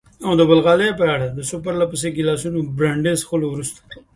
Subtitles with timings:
[0.25, 3.79] او د بلغاریا په اړه؟ د څو پرله پسې ګیلاسو برانډي څښلو وروسته.